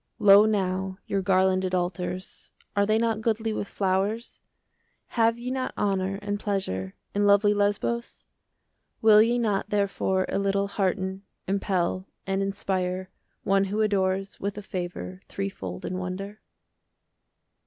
Lo 0.17 0.47
now, 0.47 0.97
your 1.05 1.21
garlanded 1.21 1.75
altars, 1.75 2.51
5 2.73 2.81
Are 2.81 2.85
they 2.87 2.97
not 2.97 3.21
goodly 3.21 3.53
with 3.53 3.67
flowers? 3.67 4.41
Have 5.09 5.37
ye 5.37 5.51
not 5.51 5.75
honour 5.77 6.15
and 6.23 6.39
pleasure 6.39 6.95
In 7.13 7.27
lovely 7.27 7.53
Lesbos? 7.53 8.25
Will 9.03 9.21
ye 9.21 9.37
not, 9.37 9.69
therefore, 9.69 10.25
a 10.29 10.39
little 10.39 10.67
Hearten, 10.69 11.21
impel, 11.47 12.07
and 12.25 12.41
inspire 12.41 13.11
10 13.43 13.43
One 13.43 13.63
who 13.65 13.81
adores, 13.83 14.39
with 14.39 14.57
a 14.57 14.63
favour 14.63 15.21
Threefold 15.27 15.85
in 15.85 15.99
wonder? 15.99 16.41